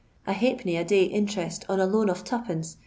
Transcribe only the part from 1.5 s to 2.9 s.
on a loan of 2c{.